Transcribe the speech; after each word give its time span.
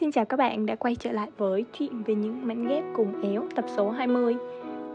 Xin 0.00 0.12
chào 0.12 0.24
các 0.24 0.36
bạn 0.36 0.66
đã 0.66 0.76
quay 0.76 0.96
trở 0.96 1.12
lại 1.12 1.28
với 1.36 1.64
chuyện 1.78 2.02
về 2.06 2.14
những 2.14 2.46
mảnh 2.46 2.68
ghép 2.68 2.84
cùng 2.96 3.22
éo 3.22 3.44
tập 3.54 3.64
số 3.76 3.90
20 3.90 4.36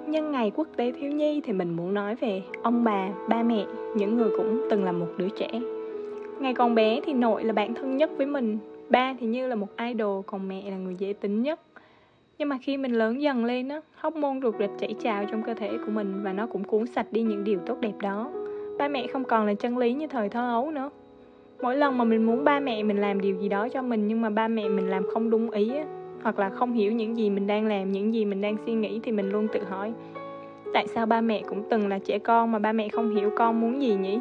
Nhân 0.08 0.32
ngày 0.32 0.52
quốc 0.56 0.68
tế 0.76 0.92
thiếu 0.92 1.12
nhi 1.12 1.42
thì 1.44 1.54
mình 1.54 1.74
muốn 1.74 1.94
nói 1.94 2.16
về 2.16 2.42
ông 2.64 2.84
bà, 2.84 3.10
ba 3.30 3.44
mẹ, 3.44 3.66
những 3.96 4.18
người 4.18 4.30
cũng 4.38 4.68
từng 4.70 4.84
là 4.84 4.92
một 4.92 5.08
đứa 5.18 5.30
trẻ. 5.30 5.48
Ngày 6.40 6.54
còn 6.54 6.76
bé 6.76 7.02
thì 7.06 7.14
nội 7.14 7.44
là 7.44 7.54
bạn 7.54 7.74
thân 7.74 7.98
nhất 7.98 8.10
với 8.18 8.26
mình 8.26 8.58
Ba 8.90 9.16
thì 9.20 9.28
như 9.28 9.48
là 9.48 9.56
một 9.56 9.68
idol, 9.78 10.24
còn 10.26 10.48
mẹ 10.48 10.72
là 10.72 10.78
người 10.78 10.96
dễ 10.98 11.14
tính 11.14 11.42
nhất. 11.42 11.60
Nhưng 12.38 12.50
mà 12.50 12.58
khi 12.62 12.78
mình 12.78 12.92
lớn 12.92 13.22
dần 13.22 13.46
lên 13.46 13.70
á, 13.70 13.82
hóc 13.96 14.16
môn 14.16 14.42
ruột 14.42 14.56
rịch 14.60 14.72
chảy 14.80 14.96
trào 15.00 15.26
trong 15.32 15.44
cơ 15.44 15.54
thể 15.54 15.70
của 15.86 15.92
mình 15.92 16.24
Và 16.24 16.34
nó 16.34 16.48
cũng 16.48 16.64
cuốn 16.64 16.86
sạch 16.88 17.08
đi 17.12 17.22
những 17.22 17.44
điều 17.44 17.60
tốt 17.66 17.78
đẹp 17.82 17.94
đó. 18.02 18.32
Ba 18.78 18.88
mẹ 18.88 19.08
không 19.08 19.24
còn 19.24 19.46
là 19.46 19.54
chân 19.54 19.78
lý 19.78 19.94
như 19.94 20.08
thời 20.08 20.30
thơ 20.30 20.50
ấu 20.50 20.72
nữa 20.72 20.90
mỗi 21.62 21.76
lần 21.76 21.98
mà 21.98 22.04
mình 22.04 22.24
muốn 22.24 22.44
ba 22.44 22.60
mẹ 22.60 22.84
mình 22.84 22.98
làm 22.98 23.22
điều 23.22 23.36
gì 23.36 23.50
đó 23.50 23.68
cho 23.70 23.82
mình 23.82 24.08
nhưng 24.08 24.22
mà 24.22 24.30
ba 24.30 24.48
mẹ 24.48 24.70
mình 24.70 24.90
làm 24.90 25.04
không 25.14 25.30
đúng 25.30 25.52
ý 25.52 25.76
á, 25.76 25.86
hoặc 26.24 26.40
là 26.40 26.50
không 26.50 26.74
hiểu 26.74 26.92
những 26.92 27.18
gì 27.18 27.30
mình 27.30 27.48
đang 27.48 27.66
làm 27.66 27.92
những 27.92 28.14
gì 28.14 28.26
mình 28.26 28.42
đang 28.42 28.58
suy 28.66 28.74
nghĩ 28.74 29.00
thì 29.04 29.12
mình 29.12 29.30
luôn 29.30 29.48
tự 29.54 29.60
hỏi 29.70 29.94
tại 30.74 30.88
sao 30.88 31.06
ba 31.06 31.22
mẹ 31.22 31.42
cũng 31.48 31.64
từng 31.70 31.88
là 31.88 32.00
trẻ 32.00 32.20
con 32.20 32.52
mà 32.52 32.60
ba 32.60 32.72
mẹ 32.72 32.90
không 32.90 33.16
hiểu 33.16 33.30
con 33.36 33.62
muốn 33.62 33.82
gì 33.82 33.96
nhỉ? 33.96 34.20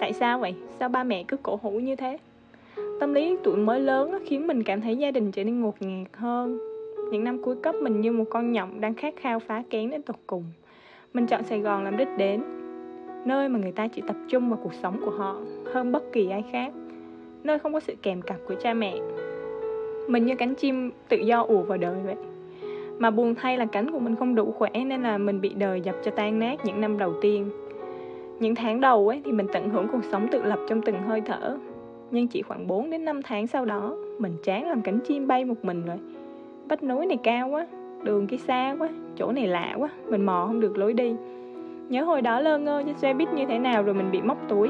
Tại 0.00 0.12
sao 0.12 0.38
vậy? 0.38 0.54
Sao 0.78 0.88
ba 0.88 1.04
mẹ 1.04 1.24
cứ 1.28 1.36
cổ 1.36 1.58
hủ 1.62 1.70
như 1.70 1.96
thế? 1.96 2.18
Tâm 3.00 3.14
lý 3.14 3.36
tuổi 3.44 3.56
mới 3.56 3.80
lớn 3.80 4.18
khiến 4.26 4.46
mình 4.46 4.62
cảm 4.62 4.80
thấy 4.80 4.96
gia 4.96 5.10
đình 5.10 5.32
trở 5.32 5.44
nên 5.44 5.60
ngột 5.60 5.74
ngạt 5.80 6.06
hơn. 6.12 6.58
Những 7.10 7.24
năm 7.24 7.42
cuối 7.42 7.56
cấp 7.62 7.74
mình 7.82 8.00
như 8.00 8.12
một 8.12 8.24
con 8.30 8.52
nhộng 8.52 8.80
đang 8.80 8.94
khát 8.94 9.14
khao 9.16 9.38
phá 9.38 9.62
kén 9.70 9.90
đến 9.90 10.02
tột 10.02 10.16
cùng. 10.26 10.44
Mình 11.14 11.26
chọn 11.26 11.44
sài 11.44 11.60
gòn 11.60 11.84
làm 11.84 11.96
đích 11.96 12.08
đến 12.18 12.42
nơi 13.24 13.48
mà 13.48 13.58
người 13.58 13.72
ta 13.72 13.88
chỉ 13.88 14.02
tập 14.06 14.16
trung 14.28 14.48
vào 14.48 14.58
cuộc 14.62 14.74
sống 14.74 15.00
của 15.04 15.10
họ 15.10 15.36
hơn 15.72 15.92
bất 15.92 16.12
kỳ 16.12 16.30
ai 16.30 16.44
khác, 16.52 16.72
nơi 17.44 17.58
không 17.58 17.72
có 17.72 17.80
sự 17.80 17.94
kèm 18.02 18.22
cặp 18.22 18.36
của 18.48 18.54
cha 18.54 18.74
mẹ. 18.74 18.94
Mình 20.08 20.26
như 20.26 20.34
cánh 20.36 20.54
chim 20.54 20.90
tự 21.08 21.16
do 21.16 21.42
ùa 21.42 21.62
vào 21.62 21.78
đời 21.78 21.96
vậy. 22.04 22.16
Mà 22.98 23.10
buồn 23.10 23.34
thay 23.34 23.58
là 23.58 23.64
cánh 23.64 23.90
của 23.90 23.98
mình 23.98 24.16
không 24.16 24.34
đủ 24.34 24.52
khỏe 24.58 24.70
nên 24.86 25.02
là 25.02 25.18
mình 25.18 25.40
bị 25.40 25.54
đời 25.54 25.80
dập 25.80 25.94
cho 26.04 26.10
tan 26.10 26.38
nát 26.38 26.64
những 26.64 26.80
năm 26.80 26.98
đầu 26.98 27.14
tiên. 27.20 27.50
Những 28.40 28.54
tháng 28.54 28.80
đầu 28.80 29.08
ấy 29.08 29.22
thì 29.24 29.32
mình 29.32 29.46
tận 29.52 29.70
hưởng 29.70 29.88
cuộc 29.92 30.04
sống 30.04 30.28
tự 30.30 30.42
lập 30.42 30.58
trong 30.68 30.82
từng 30.82 31.02
hơi 31.02 31.20
thở. 31.20 31.58
Nhưng 32.10 32.28
chỉ 32.28 32.42
khoảng 32.42 32.66
4 32.66 32.90
đến 32.90 33.04
5 33.04 33.22
tháng 33.22 33.46
sau 33.46 33.64
đó, 33.64 33.96
mình 34.18 34.32
chán 34.42 34.68
làm 34.68 34.82
cánh 34.82 34.98
chim 35.00 35.26
bay 35.26 35.44
một 35.44 35.54
mình 35.62 35.82
rồi. 35.86 35.96
Vách 36.68 36.82
núi 36.82 37.06
này 37.06 37.18
cao 37.22 37.48
quá, 37.48 37.66
đường 38.02 38.26
kia 38.26 38.36
xa 38.36 38.76
quá, 38.78 38.88
chỗ 39.16 39.32
này 39.32 39.46
lạ 39.46 39.74
quá, 39.78 39.88
mình 40.06 40.26
mò 40.26 40.44
không 40.46 40.60
được 40.60 40.78
lối 40.78 40.92
đi. 40.92 41.14
Nhớ 41.88 42.04
hồi 42.04 42.22
đó 42.22 42.40
lơ 42.40 42.58
ngơ 42.58 42.82
cho 42.86 42.92
xe 42.92 43.14
buýt 43.14 43.28
như 43.32 43.46
thế 43.46 43.58
nào 43.58 43.82
rồi 43.82 43.94
mình 43.94 44.10
bị 44.10 44.22
móc 44.22 44.38
túi. 44.48 44.68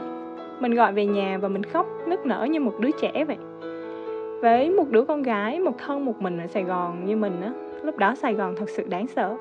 Mình 0.60 0.74
gọi 0.74 0.92
về 0.92 1.06
nhà 1.06 1.38
và 1.38 1.48
mình 1.48 1.64
khóc 1.64 1.86
nức 2.06 2.26
nở 2.26 2.46
như 2.50 2.60
một 2.60 2.74
đứa 2.80 2.90
trẻ 3.00 3.24
vậy. 3.24 3.36
Với 4.42 4.70
một 4.70 4.90
đứa 4.90 5.04
con 5.04 5.22
gái, 5.22 5.60
một 5.60 5.78
thân 5.78 6.04
một 6.04 6.22
mình 6.22 6.38
ở 6.38 6.46
Sài 6.46 6.64
Gòn 6.64 7.04
như 7.04 7.16
mình 7.16 7.40
á 7.42 7.52
Lúc 7.82 7.96
đó 7.96 8.14
Sài 8.14 8.34
Gòn 8.34 8.54
thật 8.56 8.68
sự 8.68 8.86
đáng 8.88 9.06
sợ. 9.06 9.36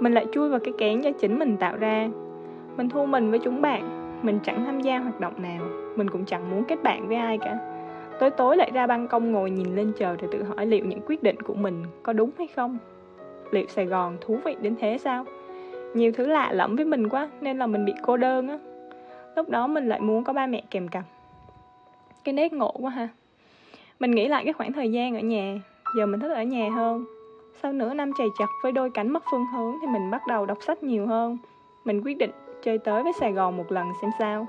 Mình 0.00 0.12
lại 0.14 0.26
chui 0.32 0.48
vào 0.48 0.60
cái 0.64 0.74
kén 0.78 1.00
do 1.00 1.10
chính 1.10 1.38
mình 1.38 1.56
tạo 1.56 1.76
ra. 1.76 2.08
Mình 2.76 2.88
thu 2.88 3.06
mình 3.06 3.30
với 3.30 3.38
chúng 3.38 3.62
bạn 3.62 4.12
Mình 4.22 4.38
chẳng 4.44 4.64
tham 4.64 4.80
gia 4.80 4.98
hoạt 4.98 5.20
động 5.20 5.42
nào 5.42 5.62
Mình 5.96 6.10
cũng 6.10 6.24
chẳng 6.24 6.50
muốn 6.50 6.64
kết 6.64 6.82
bạn 6.82 7.08
với 7.08 7.16
ai 7.16 7.38
cả. 7.38 7.58
Tối 8.20 8.30
tối 8.30 8.56
lại 8.56 8.70
ra 8.74 8.86
ban 8.86 9.08
công 9.08 9.32
ngồi 9.32 9.50
nhìn 9.50 9.76
lên 9.76 9.92
trời 9.98 10.16
Rồi 10.16 10.30
tự 10.32 10.42
hỏi 10.42 10.66
liệu 10.66 10.84
những 10.84 11.00
quyết 11.06 11.22
định 11.22 11.40
của 11.40 11.54
mình 11.54 11.82
có 12.02 12.12
đúng 12.12 12.30
hay 12.38 12.46
không? 12.46 12.78
Liệu 13.50 13.66
Sài 13.68 13.86
Gòn 13.86 14.16
thú 14.20 14.38
vị 14.44 14.56
đến 14.60 14.74
thế 14.80 14.98
sao? 14.98 15.24
Nhiều 15.94 16.12
thứ 16.12 16.26
lạ 16.26 16.52
lẫm 16.52 16.76
với 16.76 16.84
mình 16.84 17.08
quá, 17.08 17.28
nên 17.40 17.58
là 17.58 17.66
mình 17.66 17.84
bị 17.84 17.94
cô 18.02 18.16
đơn 18.16 18.48
á. 18.48 18.58
Lúc 19.36 19.48
đó 19.48 19.66
mình 19.66 19.88
lại 19.88 20.00
muốn 20.00 20.24
có 20.24 20.32
ba 20.32 20.46
mẹ 20.46 20.62
kèm 20.70 20.88
cặp. 20.88 21.04
Cái 22.24 22.32
nét 22.32 22.52
ngộ 22.52 22.72
quá 22.72 22.90
ha. 22.90 23.08
Mình 24.00 24.10
nghĩ 24.10 24.28
lại 24.28 24.44
cái 24.44 24.52
khoảng 24.52 24.72
thời 24.72 24.92
gian 24.92 25.14
ở 25.14 25.20
nhà, 25.20 25.54
giờ 25.96 26.06
mình 26.06 26.20
thích 26.20 26.32
ở 26.32 26.42
nhà 26.42 26.68
hơn. 26.74 27.04
Sau 27.62 27.72
nửa 27.72 27.94
năm 27.94 28.12
chày 28.18 28.26
chật 28.38 28.48
với 28.62 28.72
đôi 28.72 28.90
cánh 28.90 29.12
mất 29.12 29.22
phương 29.30 29.46
hướng 29.56 29.74
thì 29.80 29.86
mình 29.86 30.10
bắt 30.10 30.22
đầu 30.28 30.46
đọc 30.46 30.58
sách 30.66 30.82
nhiều 30.82 31.06
hơn. 31.06 31.38
Mình 31.84 32.02
quyết 32.04 32.18
định 32.18 32.30
chơi 32.62 32.78
tới 32.78 33.02
với 33.02 33.12
sài 33.12 33.32
gòn 33.32 33.56
một 33.56 33.72
lần 33.72 33.86
xem 34.02 34.10
sao. 34.18 34.46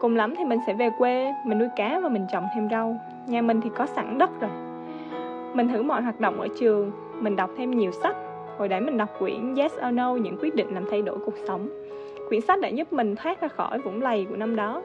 Cùng 0.00 0.16
lắm 0.16 0.34
thì 0.36 0.44
mình 0.44 0.58
sẽ 0.66 0.74
về 0.74 0.90
quê, 0.98 1.32
mình 1.46 1.58
nuôi 1.58 1.68
cá 1.76 2.00
và 2.00 2.08
mình 2.08 2.26
trồng 2.32 2.44
thêm 2.54 2.68
rau. 2.70 2.96
Nhà 3.28 3.42
mình 3.42 3.60
thì 3.60 3.70
có 3.76 3.86
sẵn 3.86 4.18
đất 4.18 4.30
rồi. 4.40 4.50
Mình 5.54 5.68
thử 5.68 5.82
mọi 5.82 6.02
hoạt 6.02 6.20
động 6.20 6.40
ở 6.40 6.48
trường, 6.60 6.92
mình 7.20 7.36
đọc 7.36 7.50
thêm 7.56 7.70
nhiều 7.70 7.92
sách. 7.92 8.16
Hồi 8.58 8.68
đấy 8.68 8.80
mình 8.80 8.96
đọc 8.96 9.08
quyển 9.18 9.54
Yes 9.54 9.72
or 9.88 9.94
No, 9.94 10.14
những 10.14 10.36
quyết 10.40 10.54
định 10.54 10.74
làm 10.74 10.84
thay 10.90 11.02
đổi 11.02 11.18
cuộc 11.24 11.34
sống. 11.46 11.68
Quyển 12.28 12.40
sách 12.40 12.60
đã 12.60 12.68
giúp 12.68 12.92
mình 12.92 13.16
thoát 13.16 13.40
ra 13.40 13.48
khỏi 13.48 13.78
vũng 13.78 14.02
lầy 14.02 14.26
của 14.28 14.36
năm 14.36 14.56
đó. 14.56 14.82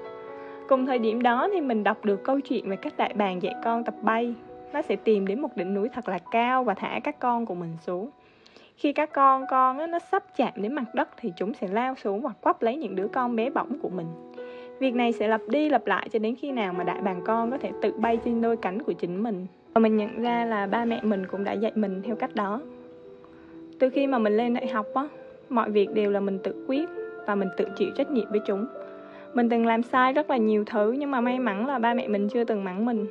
Cùng 0.69 0.85
thời 0.85 0.99
điểm 0.99 1.21
đó 1.21 1.47
thì 1.51 1.61
mình 1.61 1.83
đọc 1.83 2.05
được 2.05 2.23
câu 2.23 2.39
chuyện 2.39 2.69
về 2.69 2.75
cách 2.75 2.93
đại 2.97 3.13
bàng 3.15 3.41
dạy 3.41 3.55
con 3.63 3.83
tập 3.83 3.95
bay. 4.01 4.35
Nó 4.73 4.81
sẽ 4.81 4.95
tìm 4.95 5.27
đến 5.27 5.41
một 5.41 5.49
đỉnh 5.55 5.73
núi 5.73 5.89
thật 5.89 6.09
là 6.09 6.19
cao 6.31 6.63
và 6.63 6.73
thả 6.73 6.99
các 7.03 7.19
con 7.19 7.45
của 7.45 7.55
mình 7.55 7.77
xuống. 7.81 8.09
Khi 8.75 8.93
các 8.93 9.13
con 9.13 9.45
con 9.49 9.91
nó 9.91 9.99
sắp 9.99 10.23
chạm 10.37 10.53
đến 10.55 10.73
mặt 10.73 10.95
đất 10.95 11.09
thì 11.17 11.33
chúng 11.37 11.53
sẽ 11.53 11.67
lao 11.67 11.95
xuống 11.95 12.21
và 12.21 12.29
quắp 12.41 12.61
lấy 12.61 12.77
những 12.77 12.95
đứa 12.95 13.07
con 13.07 13.35
bé 13.35 13.49
bỏng 13.49 13.79
của 13.81 13.89
mình. 13.89 14.07
Việc 14.79 14.95
này 14.95 15.11
sẽ 15.11 15.27
lặp 15.27 15.41
đi 15.47 15.69
lặp 15.69 15.87
lại 15.87 16.09
cho 16.09 16.19
đến 16.19 16.35
khi 16.35 16.51
nào 16.51 16.73
mà 16.73 16.83
đại 16.83 17.01
bàng 17.01 17.21
con 17.25 17.51
có 17.51 17.57
thể 17.57 17.71
tự 17.81 17.91
bay 17.91 18.17
trên 18.25 18.41
đôi 18.41 18.57
cánh 18.57 18.83
của 18.83 18.93
chính 18.93 19.23
mình. 19.23 19.47
Và 19.73 19.79
mình 19.79 19.97
nhận 19.97 20.21
ra 20.21 20.45
là 20.45 20.67
ba 20.67 20.85
mẹ 20.85 20.99
mình 21.03 21.25
cũng 21.27 21.43
đã 21.43 21.53
dạy 21.53 21.71
mình 21.75 22.01
theo 22.03 22.15
cách 22.15 22.35
đó 22.35 22.61
từ 23.81 23.89
khi 23.89 24.07
mà 24.07 24.19
mình 24.19 24.37
lên 24.37 24.53
đại 24.53 24.67
học 24.67 24.85
á, 24.93 25.07
mọi 25.49 25.71
việc 25.71 25.93
đều 25.93 26.11
là 26.11 26.19
mình 26.19 26.39
tự 26.43 26.65
quyết 26.67 26.89
và 27.27 27.35
mình 27.35 27.47
tự 27.57 27.65
chịu 27.75 27.89
trách 27.95 28.11
nhiệm 28.11 28.31
với 28.31 28.39
chúng. 28.47 28.65
Mình 29.33 29.49
từng 29.49 29.65
làm 29.65 29.83
sai 29.83 30.13
rất 30.13 30.29
là 30.29 30.37
nhiều 30.37 30.63
thứ 30.65 30.91
nhưng 30.91 31.11
mà 31.11 31.21
may 31.21 31.39
mắn 31.39 31.67
là 31.67 31.79
ba 31.79 31.93
mẹ 31.93 32.07
mình 32.07 32.27
chưa 32.29 32.43
từng 32.43 32.63
mắng 32.63 32.85
mình, 32.85 33.05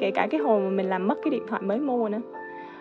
kể 0.00 0.10
cả 0.10 0.28
cái 0.30 0.40
hồi 0.40 0.60
mà 0.60 0.70
mình 0.70 0.88
làm 0.88 1.08
mất 1.08 1.18
cái 1.22 1.30
điện 1.30 1.42
thoại 1.48 1.62
mới 1.62 1.80
mua 1.80 2.08
nữa. 2.08 2.20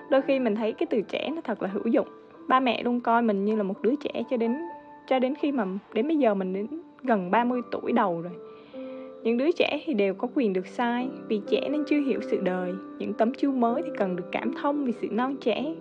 Đôi 0.09 0.21
khi 0.21 0.39
mình 0.39 0.55
thấy 0.55 0.73
cái 0.73 0.87
từ 0.89 1.01
trẻ 1.01 1.29
nó 1.35 1.41
thật 1.41 1.61
là 1.61 1.69
hữu 1.69 1.87
dụng. 1.87 2.07
Ba 2.47 2.59
mẹ 2.59 2.83
luôn 2.83 3.01
coi 3.01 3.21
mình 3.21 3.45
như 3.45 3.55
là 3.55 3.63
một 3.63 3.81
đứa 3.81 3.95
trẻ 3.95 4.23
cho 4.29 4.37
đến 4.37 4.57
cho 5.07 5.19
đến 5.19 5.35
khi 5.35 5.51
mà, 5.51 5.65
đến 5.93 6.07
bây 6.07 6.17
giờ 6.17 6.33
mình 6.33 6.53
đến 6.53 6.67
gần 7.03 7.31
30 7.31 7.61
tuổi 7.71 7.91
đầu 7.91 8.21
rồi. 8.21 8.33
Những 9.23 9.37
đứa 9.37 9.51
trẻ 9.51 9.81
thì 9.85 9.93
đều 9.93 10.13
có 10.13 10.27
quyền 10.35 10.53
được 10.53 10.67
sai, 10.67 11.07
vì 11.27 11.41
trẻ 11.49 11.69
nên 11.69 11.83
chưa 11.87 12.01
hiểu 12.01 12.19
sự 12.21 12.39
đời. 12.43 12.73
Những 12.97 13.13
tấm 13.13 13.33
chiêu 13.33 13.51
mới 13.51 13.81
thì 13.81 13.91
cần 13.97 14.15
được 14.15 14.25
cảm 14.31 14.53
thông 14.61 14.85
vì 14.85 14.91
sự 14.91 15.07
non 15.11 15.35
trẻ 15.41 15.73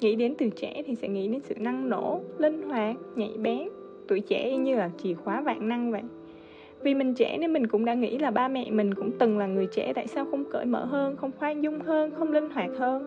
nghĩ 0.00 0.16
đến 0.16 0.34
từ 0.38 0.48
trẻ 0.48 0.82
thì 0.86 0.94
sẽ 0.94 1.08
nghĩ 1.08 1.28
đến 1.28 1.40
sự 1.40 1.54
năng 1.58 1.88
nổ, 1.88 2.20
linh 2.38 2.62
hoạt, 2.62 2.96
nhạy 3.16 3.30
bén. 3.42 3.68
Tuổi 4.08 4.20
trẻ 4.20 4.56
như 4.56 4.76
là 4.76 4.90
chìa 5.02 5.14
khóa 5.14 5.40
vạn 5.40 5.68
năng 5.68 5.92
vậy. 5.92 6.02
Vì 6.82 6.94
mình 6.94 7.14
trẻ 7.14 7.38
nên 7.38 7.52
mình 7.52 7.66
cũng 7.66 7.84
đã 7.84 7.94
nghĩ 7.94 8.18
là 8.18 8.30
ba 8.30 8.48
mẹ 8.48 8.70
mình 8.70 8.94
cũng 8.94 9.10
từng 9.18 9.38
là 9.38 9.46
người 9.46 9.66
trẻ, 9.66 9.92
tại 9.92 10.06
sao 10.06 10.26
không 10.30 10.44
cởi 10.44 10.64
mở 10.64 10.84
hơn, 10.84 11.16
không 11.16 11.30
khoan 11.38 11.62
dung 11.62 11.80
hơn, 11.80 12.10
không 12.18 12.32
linh 12.32 12.50
hoạt 12.50 12.70
hơn? 12.78 13.06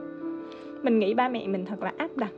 Mình 0.83 0.99
nghĩ 0.99 1.13
ba 1.13 1.29
mẹ 1.29 1.47
mình 1.47 1.65
thật 1.65 1.83
là 1.83 1.93
áp 1.97 2.17
đặt. 2.17 2.31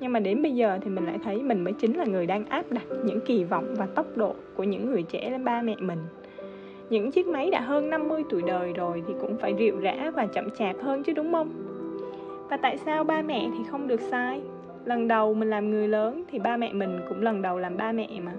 Nhưng 0.00 0.12
mà 0.12 0.20
đến 0.20 0.42
bây 0.42 0.52
giờ 0.52 0.78
thì 0.82 0.90
mình 0.90 1.06
lại 1.06 1.18
thấy 1.24 1.42
mình 1.42 1.64
mới 1.64 1.72
chính 1.72 1.96
là 1.96 2.04
người 2.04 2.26
đang 2.26 2.44
áp 2.44 2.72
đặt 2.72 2.84
những 3.04 3.20
kỳ 3.20 3.44
vọng 3.44 3.74
và 3.78 3.86
tốc 3.86 4.16
độ 4.16 4.34
của 4.56 4.62
những 4.62 4.90
người 4.90 5.02
trẻ 5.02 5.30
lên 5.30 5.44
ba 5.44 5.62
mẹ 5.62 5.76
mình. 5.80 5.98
Những 6.90 7.10
chiếc 7.10 7.26
máy 7.26 7.50
đã 7.50 7.60
hơn 7.60 7.90
50 7.90 8.22
tuổi 8.30 8.42
đời 8.46 8.72
rồi 8.72 9.02
thì 9.08 9.14
cũng 9.20 9.36
phải 9.38 9.52
rượu 9.52 9.76
rã 9.80 10.10
và 10.14 10.26
chậm 10.26 10.48
chạp 10.58 10.76
hơn 10.82 11.02
chứ, 11.02 11.12
đúng 11.12 11.32
không? 11.32 11.77
Và 12.50 12.56
tại 12.56 12.76
sao 12.76 13.04
ba 13.04 13.22
mẹ 13.22 13.48
thì 13.58 13.64
không 13.70 13.88
được 13.88 14.00
sai? 14.00 14.40
Lần 14.84 15.08
đầu 15.08 15.34
mình 15.34 15.50
làm 15.50 15.70
người 15.70 15.88
lớn 15.88 16.24
thì 16.30 16.38
ba 16.38 16.56
mẹ 16.56 16.72
mình 16.72 17.00
cũng 17.08 17.22
lần 17.22 17.42
đầu 17.42 17.58
làm 17.58 17.76
ba 17.76 17.92
mẹ 17.92 18.08
mà. 18.22 18.32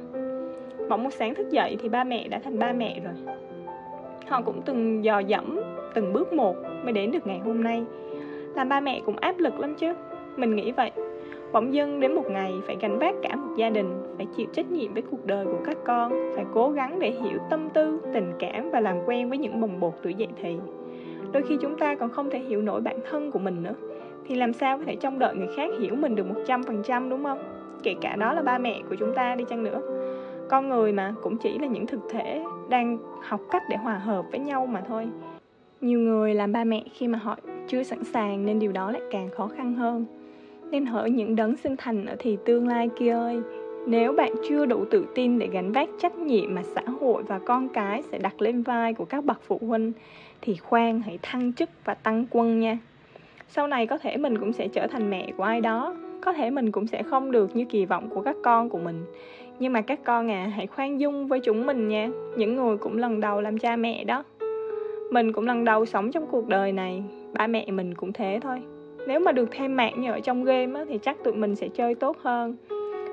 Bỗng 0.90 1.04
một 1.04 1.14
sáng 1.14 1.36
thức 1.36 1.50
dậy 1.50 1.78
thì 1.82 1.90
ba 1.90 2.04
mẹ 2.04 2.28
đã 2.28 2.40
thành 2.44 2.60
ba 2.60 2.74
mẹ 2.74 3.00
rồi. 3.04 3.14
Họ 4.28 4.42
cũng 4.42 4.62
từng 4.66 5.04
dò 5.04 5.20
dẫm 5.20 5.60
từng 5.94 6.14
bước 6.14 6.34
một 6.34 6.56
mới 6.84 6.94
đến 6.94 7.12
được 7.12 7.28
ngày 7.28 7.40
hôm 7.40 7.64
nay. 7.64 7.84
Làm 8.56 8.70
ba 8.70 8.80
mẹ 8.80 9.02
cũng 9.06 9.16
áp 9.16 9.40
lực 9.40 9.60
lắm 9.60 9.76
chứ. 9.76 9.94
Mình 10.38 10.56
nghĩ 10.56 10.72
vậy. 10.72 10.92
Bỗng 11.54 11.74
dưng 11.74 12.00
đến 12.00 12.16
một 12.16 12.26
ngày 12.32 12.54
phải 12.66 12.78
gánh 12.82 13.00
vác 13.00 13.16
cả 13.22 13.36
một 13.36 13.56
gia 13.56 13.70
đình, 13.70 14.16
phải 14.18 14.28
chịu 14.36 14.48
trách 14.54 14.72
nhiệm 14.72 14.94
với 14.94 15.04
cuộc 15.12 15.26
đời 15.26 15.46
của 15.46 15.60
các 15.66 15.78
con, 15.86 16.32
phải 16.36 16.46
cố 16.54 16.70
gắng 16.70 17.00
để 17.00 17.12
hiểu 17.12 17.40
tâm 17.50 17.70
tư, 17.70 18.00
tình 18.14 18.32
cảm 18.40 18.72
và 18.72 18.80
làm 18.80 18.98
quen 19.06 19.30
với 19.30 19.38
những 19.38 19.62
bồng 19.62 19.80
bột 19.80 19.94
tuổi 20.04 20.14
dậy 20.14 20.28
thì. 20.42 20.56
Đôi 21.32 21.44
khi 21.44 21.58
chúng 21.62 21.78
ta 21.78 21.96
còn 21.96 22.10
không 22.10 22.30
thể 22.30 22.40
hiểu 22.40 22.62
nổi 22.62 22.82
bản 22.82 23.00
thân 23.10 23.32
của 23.32 23.40
mình 23.40 23.64
nữa 23.64 23.74
thì 24.28 24.36
làm 24.36 24.54
sao 24.54 24.78
có 24.78 24.84
thể 24.86 24.96
trông 24.96 25.20
đợi 25.20 25.36
người 25.36 25.50
khác 25.56 25.70
hiểu 25.80 25.96
mình 25.96 26.16
được 26.16 26.28
một 26.28 26.42
trăm 26.48 26.64
phần 26.64 26.84
trăm, 26.84 27.10
đúng 27.10 27.24
không? 27.24 27.40
Kể 27.84 27.96
cả 28.02 28.16
đó 28.16 28.34
là 28.34 28.42
ba 28.42 28.58
mẹ 28.58 28.82
của 28.90 28.96
chúng 28.96 29.14
ta 29.16 29.36
đi 29.36 29.44
chăng 29.50 29.64
nữa. 29.64 29.82
Con 30.50 30.70
người 30.70 30.92
mà, 30.92 31.14
cũng 31.22 31.38
chỉ 31.38 31.58
là 31.58 31.68
những 31.68 31.86
thực 31.86 32.00
thể 32.10 32.44
đang 32.70 32.98
học 33.22 33.42
cách 33.52 33.64
để 33.70 33.78
hòa 33.78 33.98
hợp 33.98 34.26
với 34.32 34.40
nhau 34.40 34.66
mà 34.66 34.82
thôi. 34.88 35.08
Nhiều 35.82 36.00
người 36.00 36.34
làm 36.34 36.52
ba 36.52 36.64
mẹ 36.64 36.84
khi 36.94 37.08
mà 37.08 37.18
họ 37.18 37.38
chưa 37.68 37.84
sẵn 37.84 38.04
sàng 38.04 38.46
nên 38.46 38.60
điều 38.60 38.72
đó 38.72 38.92
lại 38.92 39.02
càng 39.12 39.30
khó 39.30 39.48
khăn 39.48 39.74
hơn. 39.74 40.06
Nên 40.72 40.86
hỡi 40.86 41.12
những 41.12 41.36
đấng 41.36 41.58
sinh 41.58 41.76
thành 41.78 42.06
ở 42.06 42.16
thì 42.20 42.38
tương 42.46 42.68
lai 42.68 42.90
kia 43.00 43.12
ơi, 43.12 43.42
nếu 43.88 44.14
bạn 44.14 44.34
chưa 44.50 44.66
đủ 44.66 44.86
tự 44.92 45.06
tin 45.16 45.40
để 45.40 45.48
gánh 45.48 45.72
vác 45.72 45.90
trách 46.00 46.16
nhiệm 46.16 46.56
mà 46.56 46.64
xã 46.64 46.82
hội 47.00 47.24
và 47.24 47.40
con 47.40 47.70
cái 47.70 48.02
sẽ 48.02 48.18
đặt 48.18 48.42
lên 48.42 48.64
vai 48.64 48.94
của 48.94 49.06
các 49.06 49.26
bậc 49.26 49.42
phụ 49.42 49.60
huynh, 49.68 49.92
thì 50.42 50.56
khoan 50.56 51.02
hãy 51.02 51.20
thăng 51.22 51.54
chức 51.54 51.70
và 51.86 51.94
tăng 51.94 52.26
quân 52.30 52.60
nha 52.60 52.78
sau 53.50 53.68
này 53.68 53.88
có 53.88 53.98
thể 53.98 54.18
mình 54.18 54.38
cũng 54.38 54.54
sẽ 54.54 54.68
trở 54.68 54.88
thành 54.88 55.10
mẹ 55.10 55.32
của 55.38 55.44
ai 55.44 55.62
đó. 55.62 55.96
Có 56.22 56.34
thể 56.34 56.50
mình 56.50 56.72
cũng 56.72 56.88
sẽ 56.88 57.04
không 57.04 57.32
được 57.32 57.56
như 57.56 57.66
kỳ 57.66 57.86
vọng 57.86 58.10
của 58.10 58.22
các 58.22 58.36
con 58.44 58.70
của 58.70 58.78
mình. 58.78 59.06
Nhưng 59.60 59.74
mà 59.74 59.82
các 59.82 60.00
con 60.04 60.32
à 60.32 60.52
hãy 60.56 60.68
khoan 60.68 61.00
dung 61.00 61.28
với 61.28 61.40
chúng 61.40 61.66
mình 61.66 61.88
nha. 61.88 62.10
Những 62.38 62.56
người 62.56 62.78
cũng 62.78 62.98
lần 62.98 63.20
đầu 63.20 63.42
làm 63.42 63.58
cha 63.58 63.76
mẹ 63.76 64.04
đó. 64.04 64.24
Mình 65.12 65.34
cũng 65.34 65.46
lần 65.46 65.66
đầu 65.66 65.86
sống 65.86 66.12
trong 66.12 66.26
cuộc 66.32 66.48
đời 66.48 66.72
này. 66.72 67.04
Ba 67.34 67.48
mẹ 67.48 67.66
mình 67.72 67.96
cũng 67.96 68.14
thế 68.14 68.40
thôi. 68.42 68.62
Nếu 69.08 69.20
mà 69.20 69.32
được 69.32 69.52
thêm 69.52 69.76
mạng 69.76 70.02
như 70.02 70.12
ở 70.12 70.20
trong 70.20 70.44
game 70.44 70.80
á, 70.80 70.86
thì 70.90 70.98
chắc 70.98 71.24
tụi 71.24 71.34
mình 71.34 71.56
sẽ 71.56 71.68
chơi 71.68 71.96
tốt 71.96 72.18
hơn. 72.22 72.56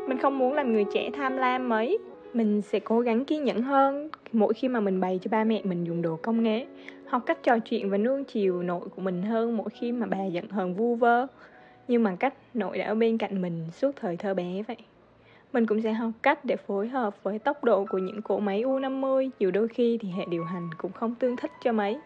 Mình 0.09 0.19
không 0.19 0.39
muốn 0.39 0.55
làm 0.55 0.73
người 0.73 0.85
trẻ 0.93 1.11
tham 1.17 1.37
lam 1.37 1.69
mấy 1.69 1.99
mình 2.37 2.63
sẽ 2.63 2.79
cố 2.79 3.01
gắng 3.01 3.25
kiên 3.25 3.45
nhẫn 3.45 3.63
hơn 3.63 4.11
mỗi 4.33 4.55
khi 4.55 4.69
mà 4.69 4.81
mình 4.81 5.01
bày 5.01 5.21
cho 5.23 5.29
ba 5.31 5.45
mẹ 5.45 5.61
mình 5.65 5.85
dùng 5.85 6.03
đồ 6.03 6.17
công 6.23 6.43
nghệ 6.43 6.67
học 7.07 7.23
cách 7.27 7.39
trò 7.43 7.59
chuyện 7.59 7.91
và 7.91 7.99
nuông 7.99 8.25
chiều 8.25 8.63
nội 8.63 8.89
của 8.97 9.03
mình 9.03 9.23
hơn 9.23 9.57
mỗi 9.57 9.69
khi 9.71 9.93
mà 9.93 10.07
bà 10.07 10.25
giận 10.25 10.49
hờn 10.49 10.75
vu 10.75 10.95
vơ 10.95 11.27
nhưng 11.89 12.03
mà 12.03 12.17
cách 12.21 12.35
nội 12.55 12.79
đã 12.79 12.87
ở 12.87 12.95
bên 12.95 13.19
cạnh 13.19 13.43
mình 13.43 13.67
suốt 13.73 13.97
thời 13.97 14.17
thơ 14.17 14.35
bé 14.35 14.63
vậy 14.69 14.77
mình 15.53 15.67
cũng 15.67 15.81
sẽ 15.81 15.93
học 15.93 16.11
cách 16.23 16.45
để 16.45 16.57
phối 16.57 16.89
hợp 16.89 17.23
với 17.23 17.39
tốc 17.39 17.65
độ 17.65 17.85
của 17.85 17.99
những 17.99 18.23
cỗ 18.23 18.39
máy 18.39 18.63
U50 18.63 19.31
dù 19.39 19.51
đôi 19.51 19.69
khi 19.69 19.99
thì 20.01 20.09
hệ 20.09 20.25
điều 20.31 20.45
hành 20.45 20.71
cũng 20.79 20.93
không 20.93 21.15
tương 21.15 21.37
thích 21.37 21.51
cho 21.65 21.73
mấy. 21.73 21.99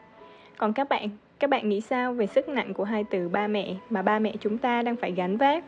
Còn 0.57 0.73
các 0.73 0.89
bạn, 0.89 1.09
các 1.39 1.51
bạn 1.51 1.69
nghĩ 1.69 1.81
sao 1.81 2.13
về 2.13 2.27
sức 2.27 2.49
nặng 2.49 2.75
của 2.75 2.85
hai 2.85 3.05
từ 3.11 3.29
ba 3.29 3.47
mẹ 3.47 3.75
mà 3.91 4.03
ba 4.03 4.19
mẹ 4.19 4.35
chúng 4.41 4.59
ta 4.59 4.83
đang 4.83 4.97
phải 4.97 5.13
gánh 5.13 5.37
vác? 5.37 5.65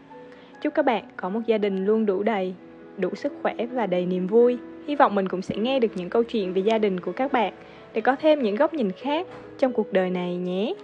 Chúc 0.60 0.74
các 0.74 0.84
bạn 0.84 1.04
có 1.16 1.28
một 1.28 1.40
gia 1.46 1.58
đình 1.58 1.84
luôn 1.84 2.06
đủ 2.06 2.22
đầy, 2.22 2.54
đủ 2.98 3.08
sức 3.14 3.32
khỏe 3.42 3.54
và 3.72 3.86
đầy 3.86 4.06
niềm 4.06 4.26
vui. 4.26 4.58
Hy 4.86 4.96
vọng 4.96 5.14
mình 5.14 5.28
cũng 5.28 5.42
sẽ 5.42 5.56
nghe 5.56 5.80
được 5.80 5.92
những 5.94 6.10
câu 6.10 6.22
chuyện 6.22 6.52
về 6.52 6.62
gia 6.62 6.78
đình 6.78 7.00
của 7.00 7.12
các 7.12 7.32
bạn 7.32 7.52
để 7.94 8.00
có 8.00 8.16
thêm 8.20 8.42
những 8.42 8.56
góc 8.56 8.74
nhìn 8.74 8.92
khác 8.92 9.26
trong 9.58 9.72
cuộc 9.72 9.92
đời 9.92 10.10
này 10.10 10.36
nhé. 10.36 10.74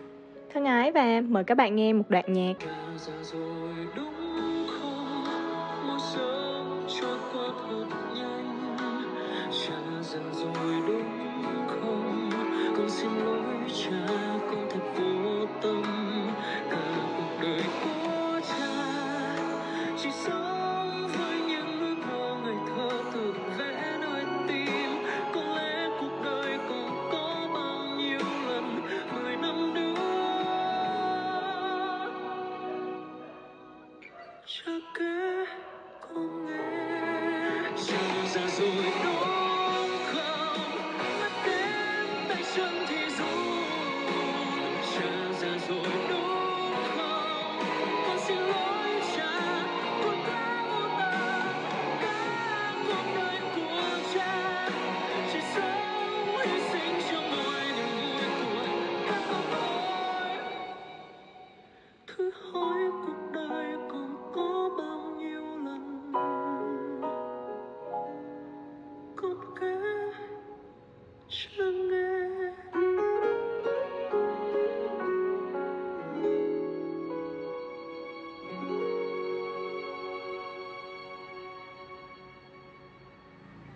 Thân 0.52 0.64
ái 0.64 0.92
và 0.92 1.22
mời 1.28 1.44
các 1.44 1.54
bạn 1.54 1.76
nghe 1.76 1.92
một 1.92 2.04
đoạn 2.10 2.32
nhạc. 2.32 2.54
chưa 7.00 7.18